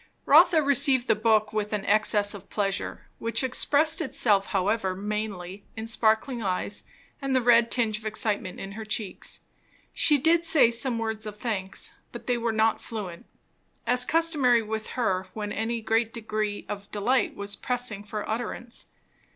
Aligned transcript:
Rotha 0.25 0.63
received 0.63 1.07
the 1.07 1.13
book 1.13 1.53
with 1.53 1.73
an 1.73 1.85
access 1.85 2.33
of 2.33 2.49
pleasure, 2.49 3.05
which 3.19 3.43
expressed 3.43 4.01
itself 4.01 4.47
however 4.47 4.95
mainly 4.95 5.63
in 5.75 5.85
sparkling 5.85 6.41
eyes 6.41 6.83
and 7.21 7.35
the 7.35 7.39
red 7.41 7.69
tinge 7.69 7.99
of 7.99 8.05
excitement 8.07 8.59
in 8.59 8.71
her 8.71 8.83
cheeks. 8.83 9.41
She 9.93 10.17
did 10.17 10.43
say 10.43 10.71
some 10.71 10.97
words 10.97 11.27
of 11.27 11.37
thanks, 11.39 11.91
but 12.11 12.25
they 12.25 12.39
were 12.39 12.51
not 12.51 12.81
fluent, 12.81 13.27
as 13.85 14.03
customary 14.03 14.63
with 14.63 14.87
her 14.97 15.27
when 15.35 15.51
any 15.51 15.81
great 15.81 16.11
degree 16.15 16.65
of 16.67 16.89
delight 16.89 17.35
was 17.35 17.55
pressing 17.55 18.03
for 18.03 18.27
utterance. 18.27 18.87